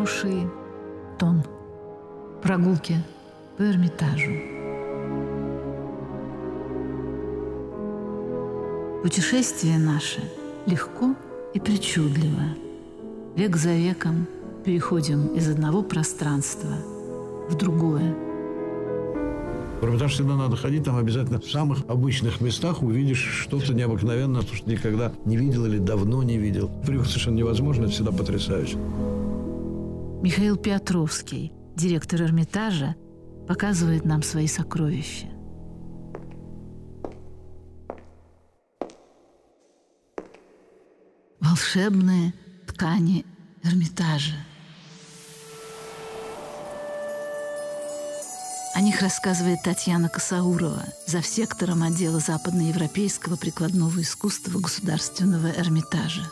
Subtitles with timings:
[0.00, 0.48] хороший
[1.18, 1.42] тон.
[2.42, 2.96] Прогулки
[3.58, 4.30] по Эрмитажу.
[9.02, 10.22] Путешествие наше
[10.64, 11.14] легко
[11.52, 12.56] и причудливо.
[13.36, 14.26] Век за веком
[14.64, 16.70] переходим из одного пространства
[17.50, 18.14] в другое.
[19.82, 24.54] В Эрмитаж всегда надо ходить, там обязательно в самых обычных местах увидишь что-то необыкновенное, то,
[24.54, 26.70] что никогда не видел или давно не видел.
[26.86, 28.78] Привык совершенно невозможно, это всегда потрясающе.
[30.22, 32.94] Михаил Петровский, директор Эрмитажа,
[33.48, 35.28] показывает нам свои сокровища.
[41.40, 42.34] Волшебные
[42.66, 43.24] ткани
[43.64, 44.34] Эрмитажа.
[48.74, 56.30] О них рассказывает Татьяна Косаурова, за сектором отдела западноевропейского прикладного искусства Государственного Эрмитажа.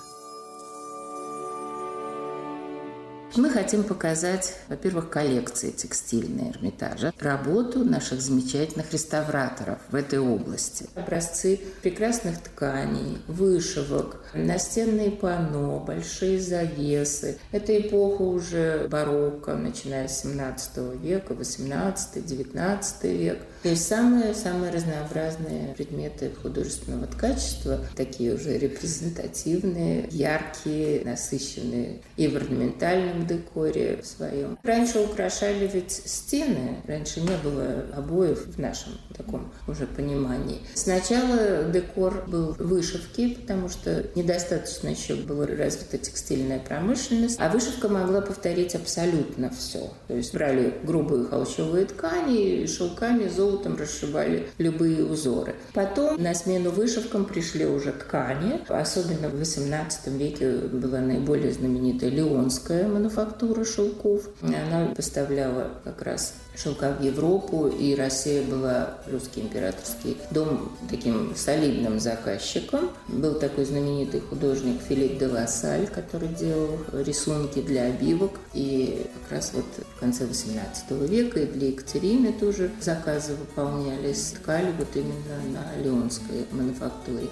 [3.39, 10.87] Мы хотим показать, во-первых, коллекции текстильной Эрмитажа, работу наших замечательных реставраторов в этой области.
[10.97, 17.39] Образцы прекрасных тканей, вышивок, настенные панно, большие завесы.
[17.53, 23.39] Это эпоха уже барокко, начиная с 17 века, 18-19 век.
[23.63, 33.27] То есть самые-самые разнообразные предметы художественного ткачества, такие уже репрезентативные, яркие, насыщенные и в орнаментальном
[33.27, 34.59] декоре своем.
[34.63, 40.61] Раньше украшали ведь стены, раньше не было обоев в нашем таком уже понимании.
[40.75, 48.21] Сначала декор был вышивки, потому что недостаточно еще была развита текстильная промышленность, а вышивка могла
[48.21, 49.93] повторить абсолютно все.
[50.07, 55.55] То есть брали грубые холщовые ткани, шелками, золотом расшивали любые узоры.
[55.75, 62.89] Потом на смену вышивкам пришли уже ткани, особенно в XVIII веке была наиболее знаменитая леонская
[62.89, 64.29] мануфактура шелков.
[64.43, 72.01] Она поставляла как раз шелка в Европу, и Россия была русский императорский дом таким солидным
[72.01, 72.91] заказчиком.
[73.09, 78.33] Был такой знаменитый художник Филипп де Лассаль, который делал рисунки для обивок.
[78.55, 79.67] И как раз вот
[79.97, 84.35] в конце XVIII века и для Екатерины тоже заказы выполнялись.
[84.41, 87.29] Ткали вот именно на Леонской мануфактуре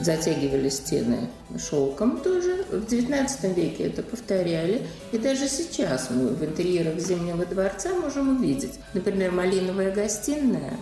[0.00, 2.64] затягивали стены шелком тоже.
[2.70, 4.86] В XIX веке это повторяли.
[5.12, 10.74] И даже сейчас мы в интерьерах Зимнего дворца можем увидеть, например, малиновая гостиная.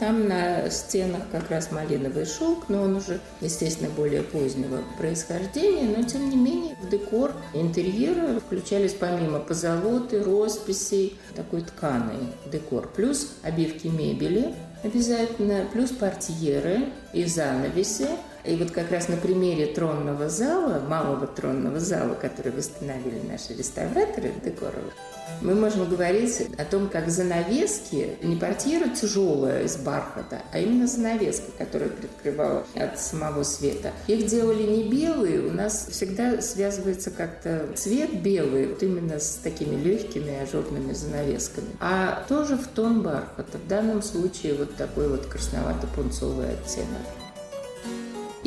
[0.00, 6.04] Там на стенах как раз малиновый шелк, но он уже, естественно, более позднего происхождения, но
[6.04, 13.88] тем не менее в декор интерьера включались помимо позолоты, росписей, такой тканый декор, плюс обивки
[13.88, 18.08] мебели– обязательно, плюс портьеры и занавеси.
[18.44, 24.32] И вот как раз на примере тронного зала, малого тронного зала, который восстановили наши реставраторы
[24.42, 24.92] декоровые,
[25.40, 31.52] мы можем говорить о том, как занавески, не портьера тяжелая из бархата, а именно занавеска,
[31.56, 33.92] которая прикрывала от самого света.
[34.06, 39.76] Их делали не белые, у нас всегда связывается как-то цвет белый, вот именно с такими
[39.76, 43.58] легкими ажурными занавесками, а тоже в тон бархата.
[43.58, 47.27] В данном случае вот такой вот красновато-пунцовый оттенок.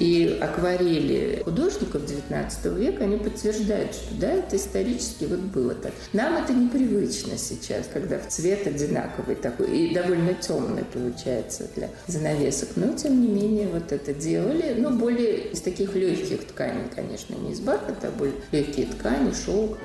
[0.01, 5.93] И акварели художников XIX века, они подтверждают, что да, это исторически вот было так.
[6.11, 12.69] Нам это непривычно сейчас, когда в цвет одинаковый такой и довольно темный получается для занавесок.
[12.77, 14.73] Но, тем не менее, вот это делали.
[14.75, 19.77] Ну, более из таких легких тканей, конечно, не из бархата, а более легкие ткани, шелк.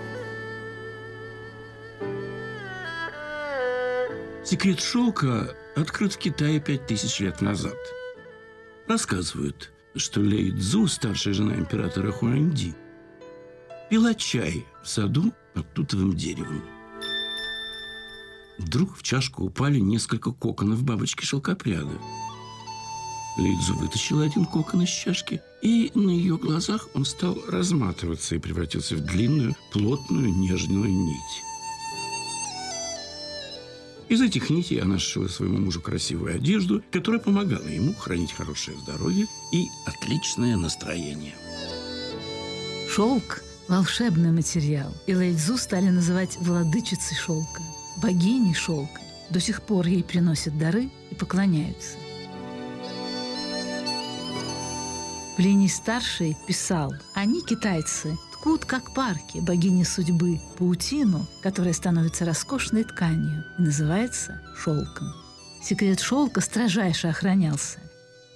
[4.47, 7.77] Секрет шелка открыт в Китае пять тысяч лет назад.
[8.89, 12.75] Рассказывают, что Лей Цзу, старшая жена императора Хуанди,
[13.91, 16.63] пила чай в саду под тутовым деревом.
[18.59, 21.99] Вдруг в чашку упали несколько коконов бабочки шелкопряда.
[23.39, 28.97] Лидзу вытащила один кокон из чашки, и на ее глазах он стал разматываться и превратился
[28.97, 31.46] в длинную, плотную, нежную нить.
[34.09, 39.27] Из этих нитей она сшила своему мужу красивую одежду, которая помогала ему хранить хорошее здоровье
[39.53, 41.35] и отличное настроение.
[42.89, 47.63] Шелк– волшебный материал, и Лэйдзу стали называть владычицей шелка,
[48.01, 49.01] богиней шелка.
[49.31, 51.97] До сих пор ей приносят дары и поклоняются.
[55.37, 63.45] Плиний Старший писал, они, китайцы, ткут, как парки, богини судьбы, паутину, которая становится роскошной тканью
[63.59, 65.13] и называется шелком.
[65.61, 67.81] Секрет шелка строжайше охранялся.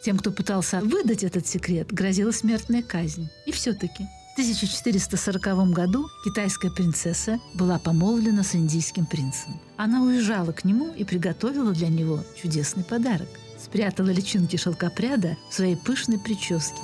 [0.04, 3.28] Тем, кто пытался выдать этот секрет, грозила смертная казнь.
[3.46, 9.60] И все-таки в 1440 году китайская принцесса была помолвлена с индийским принцем.
[9.76, 13.28] Она уезжала к нему и приготовила для него чудесный подарок.
[13.62, 16.80] Спрятала личинки шелкопряда в своей пышной прическе.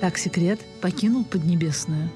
[0.00, 2.10] Так секрет покинул Поднебесную.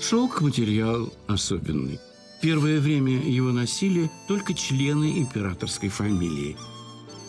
[0.00, 1.98] Шелк– материал особенный.
[2.40, 6.56] Первое время его носили только члены императорской фамилии.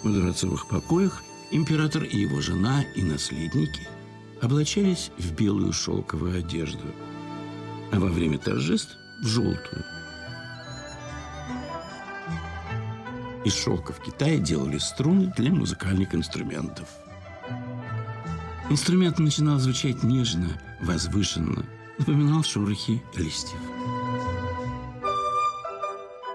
[0.04, 3.88] В дворцовых покоях император и его жена и наследники
[4.42, 6.94] облачались в белую шелковую одежду,
[7.92, 8.92] а во время торжеств–
[9.24, 9.95] в желтую.
[13.46, 16.90] Из шелка в Китае делали струны для музыкальных инструментов.
[18.72, 21.64] Инструмент начинал звучать нежно, возвышенно,
[22.00, 23.60] напоминал шорохи листьев.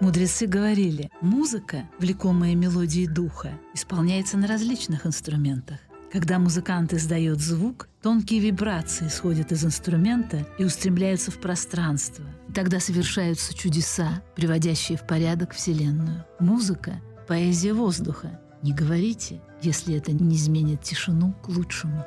[0.01, 5.81] Мудрецы говорили, музыка, влекомая мелодией духа, исполняется на различных инструментах.
[6.13, 12.25] Когда музыкант издает звук, тонкие вибрации исходят из инструмента и устремляются в пространство.
[12.55, 16.25] Тогда совершаются чудеса, приводящие в порядок Вселенную.
[16.41, 18.41] Музыка– поэзия воздуха.
[18.63, 22.05] Не говорите, если это не изменит тишину к лучшему.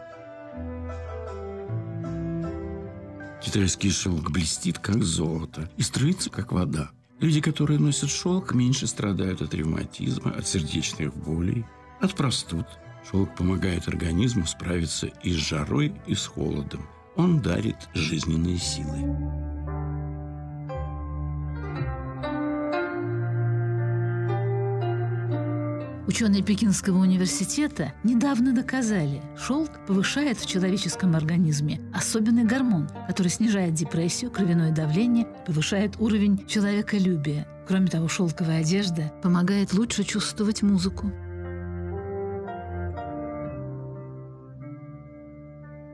[3.41, 6.91] Китайский шелк блестит, как золото, и струится, как вода.
[7.19, 11.65] Люди, которые носят шелк, меньше страдают от ревматизма, от сердечных болей,
[12.01, 12.65] от простуд.
[13.09, 16.87] Шелк помогает организму справиться и с жарой, и с холодом.
[17.15, 19.52] Он дарит жизненные силы.
[26.05, 34.29] Ученые Пекинского университета недавно доказали, шелк повышает в человеческом организме особенный гормон, который снижает депрессию,
[34.29, 37.47] кровяное давление, повышает уровень человеколюбия.
[37.65, 41.09] Кроме того, шелковая одежда помогает лучше чувствовать музыку.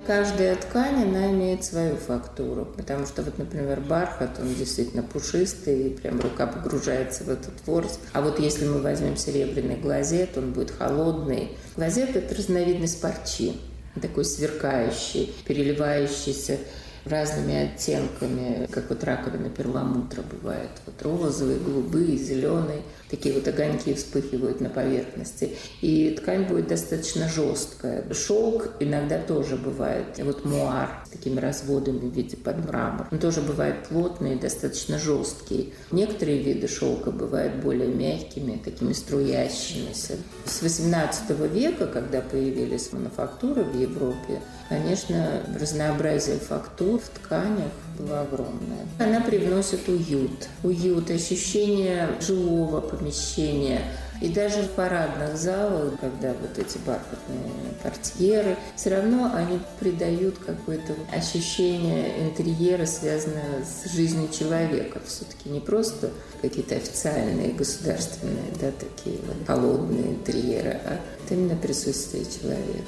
[0.09, 5.89] Каждая ткань, она имеет свою фактуру, потому что вот, например, бархат, он действительно пушистый, и
[5.91, 7.99] прям рука погружается в этот ворс.
[8.11, 11.55] А вот если мы возьмем серебряный глазет, он будет холодный.
[11.75, 13.61] Глазет– это разновидность парчи,
[14.01, 16.57] такой сверкающий, переливающийся
[17.05, 20.71] разными оттенками, как вот раковина перламутра бывает.
[20.87, 22.81] Вот розовый, голубые, зеленый.
[23.09, 25.55] Такие вот огоньки вспыхивают на поверхности.
[25.81, 28.05] И ткань будет достаточно жесткая.
[28.13, 30.19] Шелк иногда тоже бывает.
[30.19, 33.07] Вот муар с такими разводами в виде под мрамор.
[33.11, 35.73] Он тоже бывает плотный достаточно жесткий.
[35.91, 40.17] Некоторые виды шелка бывают более мягкими, такими струящимися.
[40.45, 48.87] С 18 века, когда появились мануфактуры в Европе, конечно, разнообразие фактур в тканях было огромное.
[48.97, 50.47] Она привносит уют.
[50.63, 53.81] Уют, ощущение жилого помещения.
[54.21, 60.93] И даже в парадных залах, когда вот эти бархатные портьеры, все равно они придают какое-то
[61.13, 64.99] ощущение интерьера, связанное с жизнью человека.
[65.05, 66.11] Все-таки не просто
[66.41, 70.99] какие-то официальные, государственные, да, такие вот холодные интерьеры, а
[71.29, 72.83] именно присутствие человека.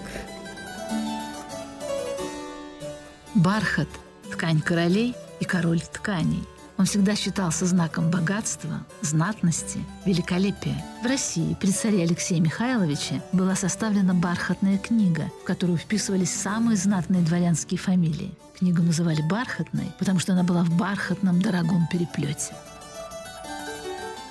[3.35, 3.87] Бархат–
[4.31, 6.43] ткань королей и король тканей.
[6.77, 10.83] Он всегда считался знаком богатства, знатности, великолепия.
[11.03, 17.21] В России при царе Алексее Михайловиче была составлена бархатная книга, в которую вписывались самые знатные
[17.21, 18.33] дворянские фамилии.
[18.57, 22.55] Книгу называли «бархатной», потому что она была в бархатном дорогом переплете.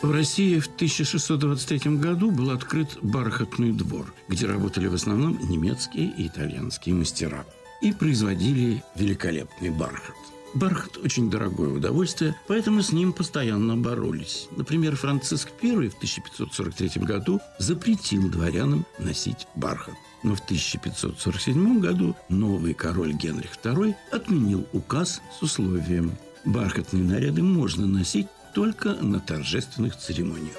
[0.02, 6.26] В России в 1623 году был открыт бархатный двор, где работали в основном немецкие и
[6.26, 7.44] итальянские мастера
[7.80, 10.14] и производили великолепный бархат.
[10.54, 14.48] Бархат– очень дорогое удовольствие, поэтому с ним постоянно боролись.
[14.56, 19.94] Например, Франциск I в 1543 году запретил дворянам носить бархат.
[20.22, 26.12] Но в 1547 году новый король Генрих II отменил указ с условием–
[26.44, 30.56] бархатные наряды можно носить только на торжественных церемониях.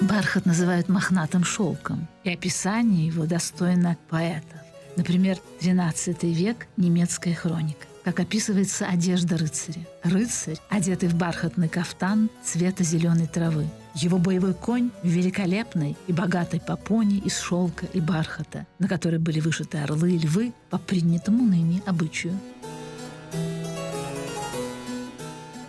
[0.00, 4.57] Бархат называют мохнатым шелком, и описание его достойно поэтов.
[4.98, 9.86] Например, XIII век немецкая хроника как описывается одежда рыцаря.
[10.02, 13.66] Рыцарь, одетый в бархатный кафтан цвета зеленой травы.
[13.94, 19.40] Его боевой конь в великолепной и богатой попоне из шелка и бархата, на которой были
[19.40, 22.32] вышиты орлы и львы по принятому ныне обычаю.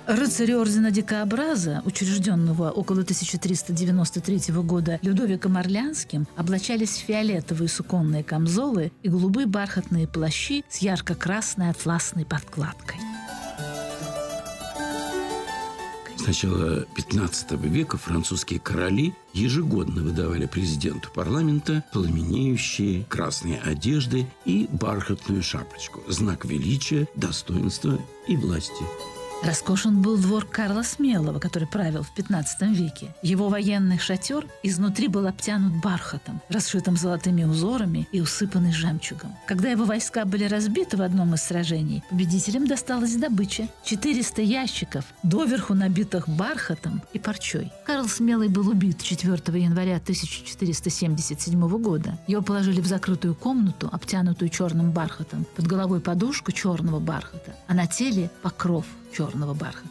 [0.10, 9.10] Рыцари ордена Дикообраза, учрежденного около 1393 года Людовиком Орлянским, облачались в фиолетовые суконные камзолы и
[9.10, 12.98] голубые бархатные плащи с ярко-красной атласной подкладкой.
[16.26, 26.02] начала 15 века французские короли ежегодно выдавали президенту парламента пламенеющие красные одежды и бархатную шапочку–
[26.08, 29.19] знак величия, достоинства и власти.
[29.42, 33.16] Роскошен был двор Карла Смелого, который правил в 15 веке.
[33.22, 39.34] Его военный шатер изнутри был обтянут бархатом, расшитым золотыми узорами и усыпанный жемчугом.
[39.48, 45.74] Когда его войска были разбиты в одном из сражений, победителям досталась добыча– 400 ящиков, доверху
[45.74, 47.72] набитых бархатом и парчой.
[47.86, 52.20] Карл Смелый был убит 4 января 1477 года.
[52.28, 57.88] Его положили в закрытую комнату, обтянутую черным бархатом, под головой подушку черного бархата, а на
[57.88, 58.86] теле покров–
[59.16, 59.88] черного бархата.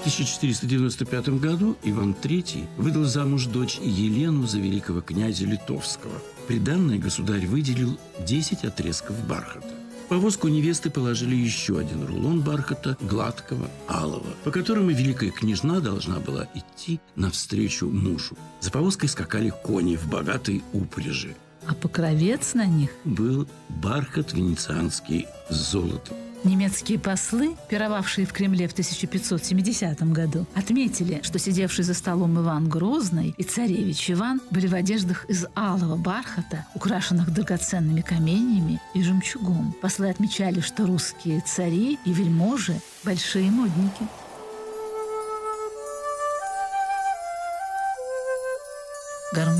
[0.00, 6.20] В 1495 году Иван III выдал замуж дочь Елену за великого князя Литовского.
[6.48, 9.68] Приданное государь выделил 10 отрезков бархата.
[10.06, 16.18] В повозку невесты положили еще один рулон бархата, гладкого, алого, по которому великая княжна должна
[16.18, 18.36] была идти навстречу мужу.
[18.60, 21.36] За повозкой скакали кони в богатой упряжи
[21.70, 26.16] а покровец на них был бархат венецианский с золотом.
[26.42, 33.34] Немецкие послы, пировавшие в Кремле в 1570 году, отметили, что сидевший за столом Иван Грозный
[33.36, 39.72] и царевич Иван были в одеждах из алого бархата, украшенных драгоценными каменьями и жемчугом.
[39.80, 44.08] Послы отмечали, что русские цари и вельможи– большие модники.
[49.32, 49.59] Гармония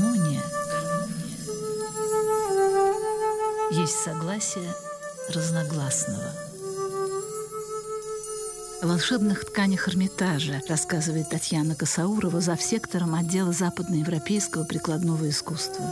[4.01, 4.73] есть согласие
[5.29, 6.33] разногласного.
[8.81, 15.85] О волшебных тканях Эрмитажа рассказывает Татьяна Косаурова за сектором отдела западноевропейского прикладного искусства.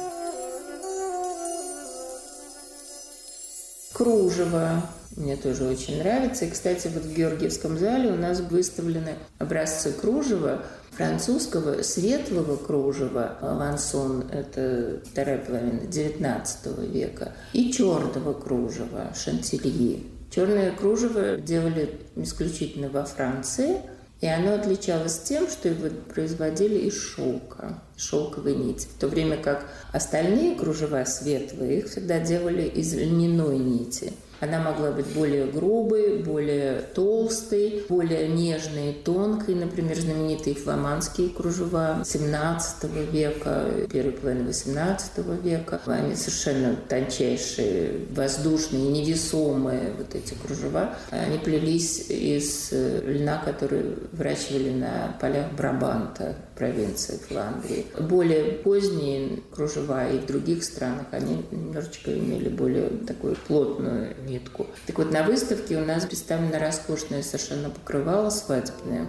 [3.93, 6.45] Кружево мне тоже очень нравится.
[6.45, 10.63] И, кстати, вот в Георгиевском зале у нас выставлены образцы кружева
[10.99, 20.05] французского светлого кружева лансон– это вторая половина XIX века, и черного кружева шантильи.
[20.29, 23.77] Черное кружево делали исключительно во Франции,
[24.19, 29.67] и оно отличалось тем, что его производили из шелка, шелковой нити, в то время как
[29.93, 36.81] остальные кружева светлые их всегда делали из льняной нити– она могла быть более грубой, более
[36.93, 39.55] толстой, более нежной и тонкой.
[39.55, 45.81] Например, знаменитые фламандские кружева 17 века, первой половины 18 века.
[45.85, 50.95] Они совершенно тончайшие, воздушные, невесомые вот эти кружева.
[51.11, 57.85] Они плелись из льна, который выращивали на полях Брабанта, провинции Фландрии.
[57.97, 64.67] Более поздние кружева и в других странах, они немножечко имели более такую плотную нитку.
[64.85, 69.07] Так вот, на выставке у нас представлено роскошное совершенно покрывало свадебное.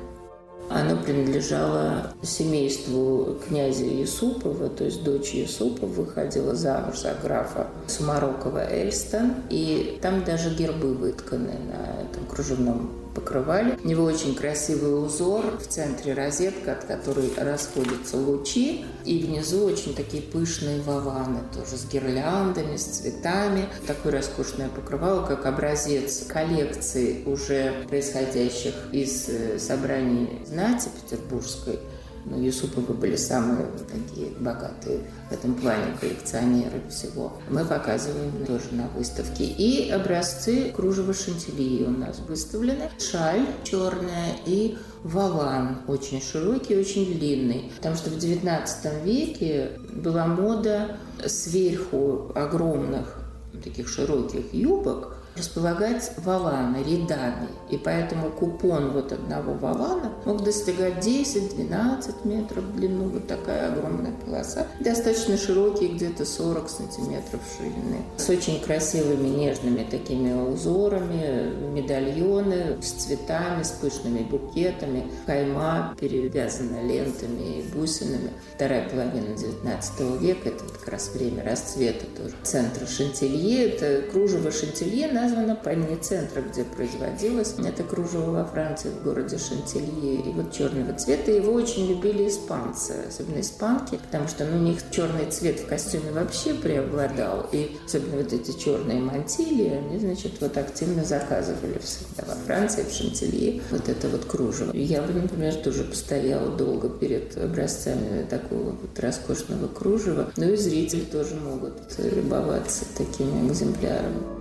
[0.71, 9.35] Оно принадлежало семейству князя Юсупова, то есть дочь Юсупова выходила замуж за графа Сумарокова Эльстон,
[9.51, 13.79] и там даже гербы вытканы на этом кружевном покрывали.
[13.83, 19.95] У него очень красивый узор, в центре розетка, от которой расходятся лучи, и внизу очень
[19.95, 23.69] такие пышные ваваны, тоже с гирляндами, с цветами.
[23.87, 31.79] Такое роскошное покрывало, как образец коллекции уже происходящих из э, собраний знати петербургской
[32.25, 35.01] ну, Юсуповы были самые такие богатые
[35.31, 37.33] в этом плане коллекционеры всего.
[37.49, 39.45] Мы показываем тоже на выставке.
[39.45, 42.91] И образцы кружева шантильи у нас выставлены.
[42.99, 47.73] Шаль черная и валан очень широкий, очень длинный.
[47.77, 50.97] Потому что в XIX веке была мода
[51.27, 53.17] сверху огромных
[53.63, 57.49] таких широких юбок располагать валаны рядами.
[57.69, 63.09] И поэтому купон вот одного валана мог достигать 10-12 метров в длину.
[63.09, 64.67] Вот такая огромная полоса.
[64.79, 68.03] Достаточно широкие, где-то 40 сантиметров ширины.
[68.17, 75.11] С очень красивыми нежными такими узорами, медальоны с цветами, с пышными букетами.
[75.27, 78.31] Кайма перевязана лентами и бусинами.
[78.55, 82.35] Вторая половина 19 века, это как раз время расцвета тоже.
[82.43, 88.89] Центра Шантилье, это кружево Шантилье названо по имени центра, где производилось это кружево во Франции,
[88.89, 90.17] в городе Шантилье.
[90.17, 94.79] И вот черного цвета его очень любили испанцы, особенно испанки, потому что ну, у них
[94.91, 97.47] черный цвет в костюме вообще преобладал.
[97.53, 102.93] И особенно вот эти черные мантилии, они, значит, вот активно заказывали всегда во Франции, в
[102.93, 104.73] Шантилье, вот это вот кружево.
[104.75, 110.33] Я например, тоже постояла долго перед образцами такого вот роскошного кружева.
[110.37, 114.40] Ну и зрители тоже могут любоваться такими экземплярами.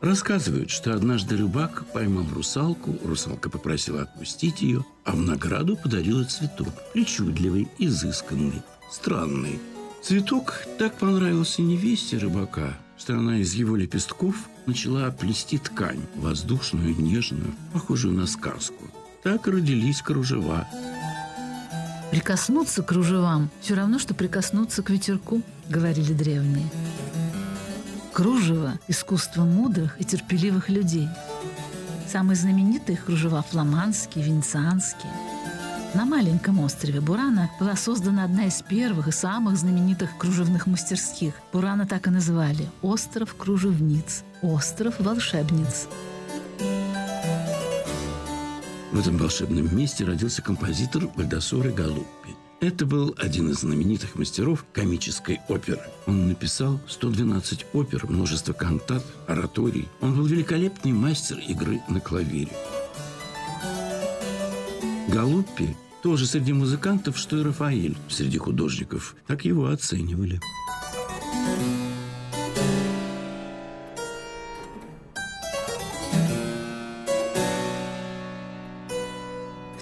[0.00, 6.68] Рассказывают, что однажды рыбак поймал русалку, русалка попросила отпустить ее, а в награду подарила цветок,
[6.94, 9.60] причудливый, изысканный, странный.
[10.02, 17.54] Цветок так понравился невесте рыбака, что она из его лепестков начала плести ткань, воздушную, нежную,
[17.74, 18.84] похожую на сказку.
[19.22, 20.66] Так родились кружева.
[22.10, 26.70] Прикоснуться к кружевам все равно, что прикоснуться к ветерку, говорили древние.
[28.12, 31.08] Кружево– искусство мудрых и терпеливых людей.
[32.08, 35.12] Самые знаменитые кружева– фламандские, венецианские.
[35.94, 41.34] На маленьком острове Бурана была создана одна из первых и самых знаменитых кружевных мастерских.
[41.52, 45.86] Бурана так и называли– «Остров кружевниц», «Остров волшебниц».
[48.92, 52.19] В этом волшебном месте родился композитор Бальдасоре Галуппи.
[52.60, 55.80] Это был один из знаменитых мастеров комической оперы.
[56.06, 59.88] Он написал 112 опер, множество кантат, ораторий.
[60.02, 62.52] Он был великолепный мастер игры на клавире.
[65.08, 69.16] Галуппи тоже среди музыкантов, что и Рафаэль среди художников.
[69.26, 70.38] Так его оценивали.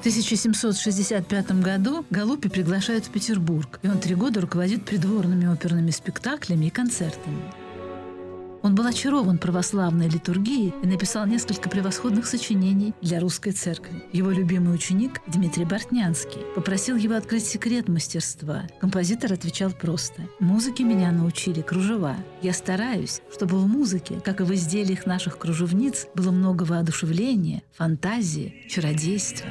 [0.09, 6.71] 1765 году Галупи приглашают в Петербург, и он три года руководит придворными оперными спектаклями и
[6.71, 7.43] концертами.
[8.63, 14.03] Он был очарован православной литургией и написал несколько превосходных сочинений для русской церкви.
[14.13, 18.63] Его любимый ученик Дмитрий Бортнянский попросил его открыть секрет мастерства.
[18.81, 22.17] Композитор отвечал просто «Музыке меня научили кружева.
[22.41, 28.65] Я стараюсь, чтобы в музыке, как и в изделиях наших кружевниц, было много воодушевления, фантазии,
[28.71, 29.47] чародейства».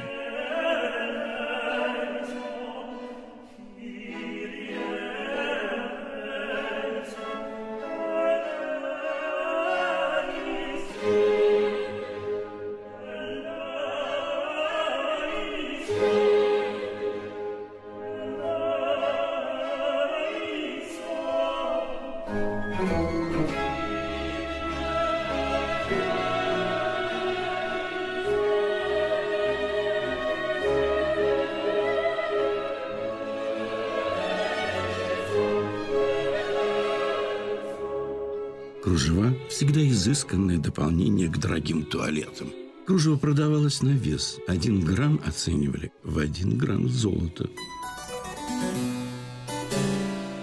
[40.08, 42.48] Изысканное дополнение к дорогим туалетам.
[42.86, 44.38] Кружево продавалось на вес.
[44.48, 47.50] Один грамм оценивали в один грамм золота.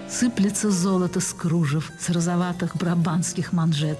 [0.08, 3.98] Сыплется золото с кружев, с розоватых брабанских манжет.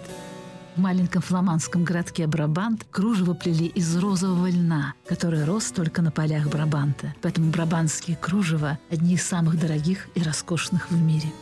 [0.76, 6.48] В маленьком фламандском городке Брабант кружево плели из розового льна, который рос только на полях
[6.48, 7.12] Брабанта.
[7.22, 11.32] Поэтому брабанские кружева– одни из самых дорогих и роскошных в мире.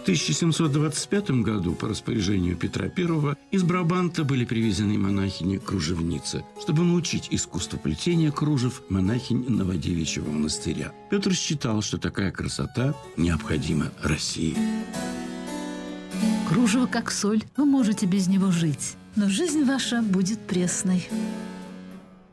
[0.00, 7.76] В 1725 году по распоряжению Петра I из Брабанта были привезены монахини-кружевницы, чтобы научить искусство
[7.76, 10.94] плетения кружев монахинь Новодевичьего монастыря.
[11.10, 14.56] Петр считал, что такая красота необходима России.
[16.48, 21.06] Кружево как соль, вы можете без него жить, но жизнь ваша будет пресной.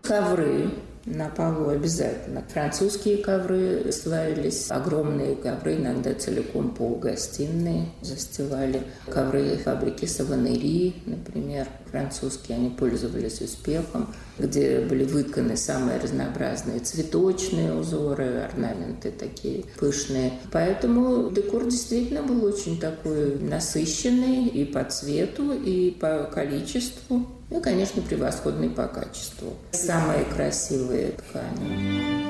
[0.04, 0.72] Ковры
[1.08, 2.43] на полу обязательно.
[2.54, 8.84] Французские ковры славились, огромные ковры, иногда целиком пол гостиной застилали.
[9.10, 18.50] Ковры фабрики Саванери, например, французские, они пользовались успехом, где были вытканы самые разнообразные цветочные узоры,
[18.52, 20.34] орнаменты такие пышные.
[20.52, 27.26] Поэтому декор действительно был очень такой насыщенный и по цвету, и по количеству.
[27.50, 29.56] Ну и, конечно, превосходный по качеству.
[29.72, 32.28] Самые красивые ткани.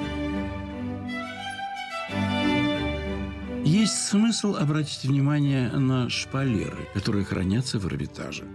[3.65, 8.45] Есть смысл обратить внимание на шпалеры, которые хранятся в Эрмитаже.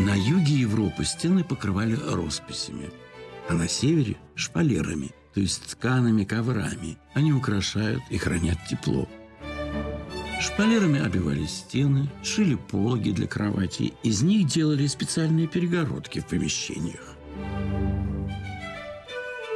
[0.00, 2.90] На юге Европы стены покрывали росписями,
[3.48, 6.98] а на севере– шпалерами, то есть ткаными коврами.
[7.14, 9.08] Они украшают и хранят тепло.
[10.40, 13.94] Шпалерами обивались стены, шили пологи для кроватей.
[14.04, 17.16] Из них делали специальные перегородки в помещениях.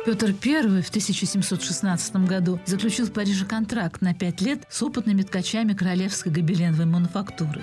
[0.04, 5.74] Петр I в 1716 году заключил в Париже контракт на пять лет с опытными ткачами
[5.74, 7.62] королевской гобеленовой мануфактуры.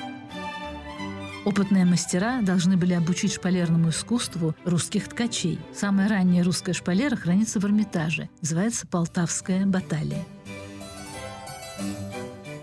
[1.44, 5.60] Опытные мастера должны были обучить шпалерному искусству русских ткачей.
[5.76, 8.30] Самая ранняя русская шпалера хранится в Эрмитаже.
[8.42, 10.26] Называется «Полтавская баталия».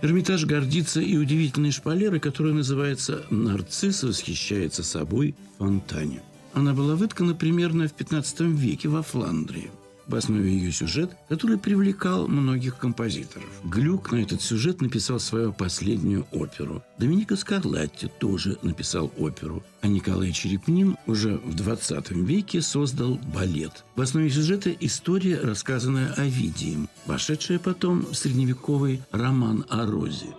[0.03, 6.23] Эрмитаж гордится и удивительной шпалерой, которая называется «Нарцисс восхищается собой в фонтане».
[6.53, 9.71] Она была выткана примерно в 15 веке во Фландрии.
[10.07, 13.49] В основе ее сюжет, который привлекал многих композиторов.
[13.65, 16.83] Глюк на этот сюжет написал свою последнюю оперу.
[16.99, 19.63] Доминика Скарлатти тоже написал оперу.
[19.81, 23.85] А Николай Черепнин уже в 20 веке создал балет.
[23.95, 30.35] В основе сюжета история, рассказанная Овидием, вошедшая потом в средневековый роман о Розе.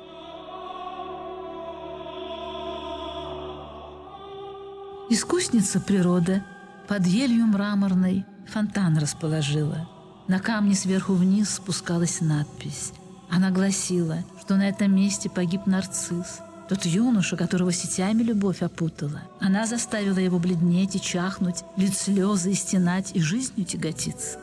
[5.09, 6.43] Искусница природы
[6.87, 9.87] под елью мраморной фонтан расположила.
[10.27, 12.91] На камне сверху вниз спускалась надпись.
[13.29, 19.21] Она гласила, что на этом месте погиб нарцисс, тот юноша, которого сетями любовь опутала.
[19.39, 24.39] Она заставила его бледнеть и чахнуть, лить слезы и стенать, и жизнью тяготиться.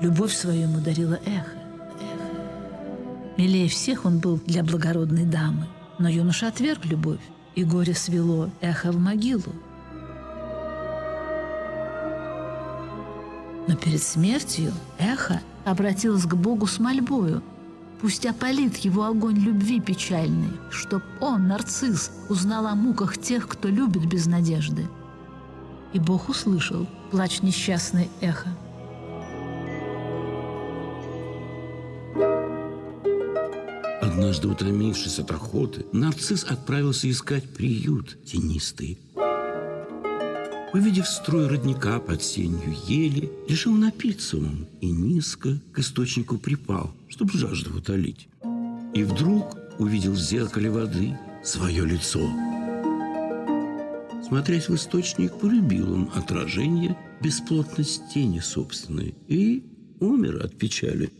[0.00, 1.50] Любовь свою ему дарила эхо.
[2.00, 2.30] эхо.
[3.36, 5.66] Милее всех он был для благородной дамы,
[5.98, 7.20] но юноша отверг любовь
[7.54, 9.52] и горе свело эхо в могилу.
[13.66, 17.42] Но перед смертью эхо обратилось к Богу с мольбою.
[18.00, 24.06] Пусть опалит его огонь любви печальный, чтоб он, нарцисс, узнал о муках тех, кто любит
[24.06, 24.88] без надежды.
[25.92, 28.48] И Бог услышал плач несчастный эхо.
[34.00, 38.98] Однажды, утомившись от охоты, нарцисс отправился искать приют тенистый.
[40.72, 47.32] Увидев строй родника под сенью ели, решил напиться он и низко к источнику припал, чтобы
[47.32, 48.28] жажду утолить.
[48.94, 52.20] И вдруг увидел в зеркале воды свое лицо.
[54.24, 59.64] Смотрясь в источник, полюбил он отражение, бесплотность тени собственной и
[59.98, 61.10] умер от печали.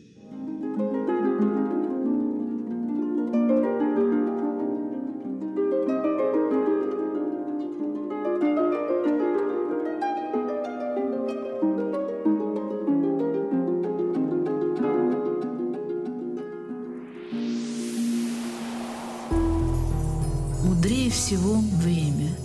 [20.62, 22.37] Мудрее всего время,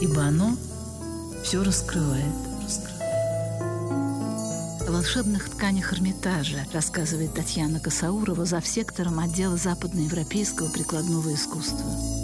[0.00, 0.56] ибо оно
[1.44, 2.24] все раскрывает.
[4.86, 12.19] О волшебных тканях Эрмитажа рассказывает Татьяна Косаурова за сектором отдела западноевропейского прикладного искусства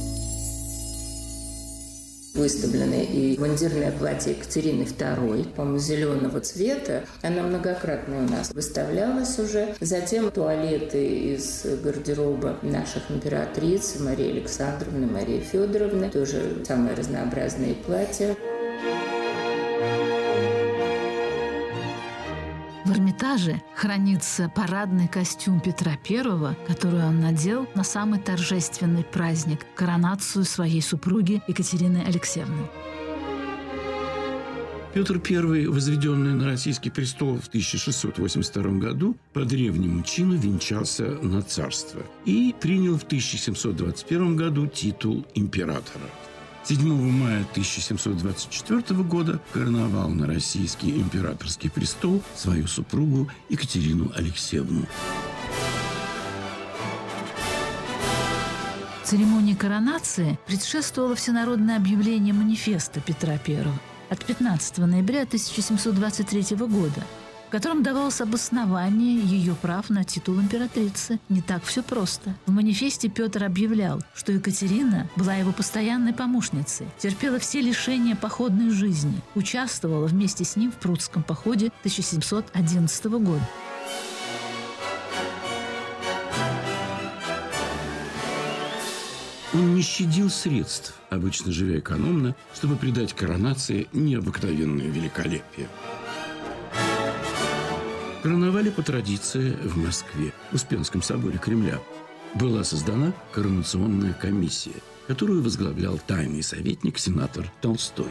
[2.36, 7.04] выставлены и мундирное платье Екатерины II, по-моему, зеленого цвета.
[7.22, 9.74] Она многократно у нас выставлялась уже.
[9.80, 16.10] Затем туалеты из гардероба наших императриц Марии Александровны, Марии Федоровны.
[16.10, 18.36] Тоже самые разнообразные платья.
[23.36, 30.80] Эрмитаже хранится парадный костюм Петра I, который он надел на самый торжественный праздник– коронацию своей
[30.80, 32.66] супруги Екатерины Алексеевны.
[34.94, 42.00] Петр I, возведенный на российский престол в 1682 году, по древнему чину венчался на царство
[42.24, 46.08] и принял в 1721 году титул императора.
[46.68, 54.84] 7 мая 1724 года короновал на российский императорский престол свою супругу Екатерину Алексеевну.
[59.04, 63.64] Церемонии коронации предшествовало всенародное объявление манифеста Петра I
[64.10, 67.04] от 15 ноября 1723 года–
[67.56, 71.18] котором давалось обоснование ее прав на титул императрицы.
[71.30, 72.34] Не так все просто.
[72.44, 79.22] В манифесте Петр объявлял, что Екатерина была его постоянной помощницей, терпела все лишения походной жизни,
[79.34, 83.48] участвовала вместе с ним в Прудском походе 1711 года.
[89.54, 95.68] Он не щадил средств, обычно живя экономно, чтобы придать коронации необыкновенное великолепие.
[98.26, 101.78] Короновали по традиции в Москве, в Успенском соборе Кремля.
[102.34, 104.72] Была создана коронационная комиссия,
[105.06, 108.10] которую возглавлял тайный советник сенатор Толстой.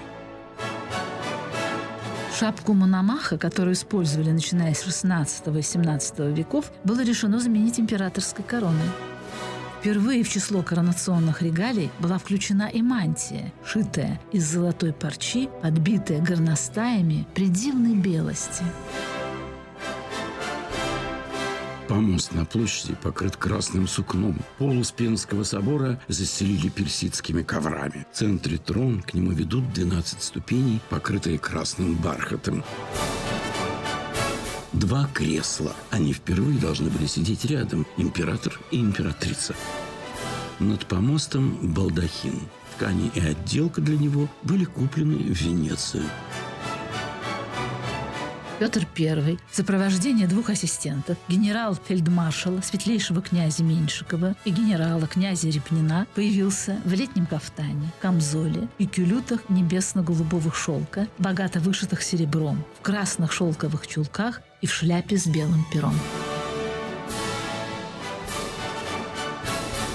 [2.40, 8.90] Шапку Мономаха, которую использовали начиная с 16 и 17 веков, было решено заменить императорской короной.
[9.82, 17.28] Впервые в число коронационных регалий была включена и мантия, шитая из золотой парчи, подбитая горностаями
[17.36, 18.64] придивной белости–
[21.88, 24.40] Помост на площади покрыт красным сукном.
[24.58, 28.08] Пол Успенского собора заселили персидскими коврами.
[28.12, 32.64] В центре трон, к нему ведут 12 ступеней, покрытые красным бархатом.
[34.74, 35.74] Два кресла.
[35.92, 37.86] Они впервые должны были сидеть рядом.
[37.98, 39.56] Император и императрица.
[40.60, 42.42] Над помостом балдахин.
[42.76, 46.04] Ткани и отделка для него были куплены в Венеции.
[48.58, 56.80] Петр I в сопровождении двух ассистентов, генерал-фельдмаршала светлейшего князя Меньшикова и генерала князя Репнина, появился
[56.86, 64.42] в летнем кафтане, камзоле и кюлютах небесно-голубого шелка, богато вышитых серебром, в красных шелковых чулках
[64.62, 65.94] и в шляпе с белым пером.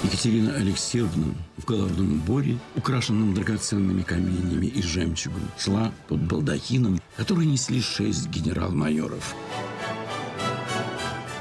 [0.03, 7.81] Екатерина Алексеевна в головном уборе, украшенном драгоценными каменями и жемчугом, шла под балдахином, который несли
[7.81, 9.35] шесть генерал-майоров.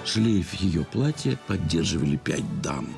[0.05, 2.89] Шлейф ее платья поддерживали пять дам.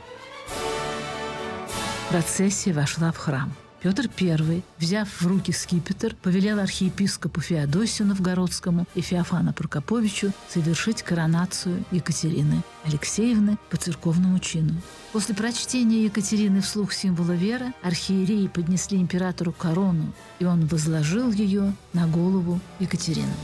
[2.09, 3.53] Процессия вошла в храм.
[3.83, 11.85] Петр I, взяв в руки скипетр, повелел архиепископу Феодосию Новгородскому и Феофану Прокоповичу совершить коронацию
[11.91, 14.75] Екатерины Алексеевны по церковному чину.
[15.13, 22.07] После прочтения Екатерины вслух символа веры архиереи поднесли императору корону, и он возложил ее на
[22.07, 23.35] голову Екатерины.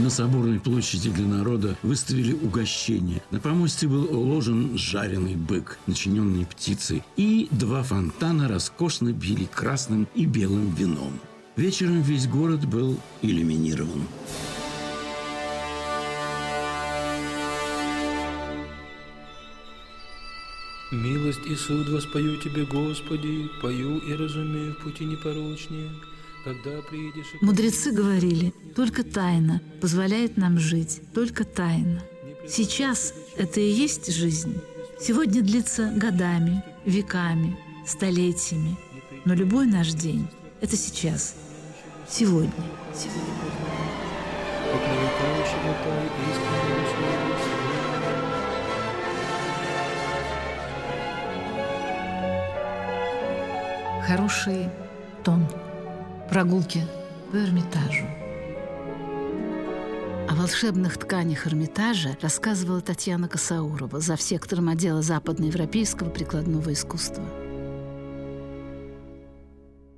[0.00, 3.22] На соборной площади для народа выставили угощение.
[3.30, 10.24] На помосте был уложен жареный бык, начиненный птицей, и два фонтана роскошно били красным и
[10.24, 11.20] белым вином.
[11.54, 14.06] Вечером весь город был иллюминирован.
[20.92, 25.90] Милость и суд воспою Тебе, Господи, пою и разумею в пути непорочнее.
[27.42, 32.02] Мудрецы говорили, только тайна позволяет нам жить, только тайна.
[32.48, 34.58] Сейчас это и есть жизнь.
[34.98, 38.78] Сегодня длится годами, веками, столетиями.
[39.26, 40.28] Но любой наш день–
[40.62, 41.34] это сейчас,
[42.08, 42.50] сегодня.
[42.94, 43.20] сегодня.
[54.06, 54.68] Хороший
[55.22, 55.46] тон–
[56.30, 56.86] прогулки
[57.32, 58.06] по Эрмитажу.
[60.28, 67.24] О волшебных тканях Эрмитажа рассказывала Татьяна Косаурова за сектором отдела западноевропейского прикладного искусства.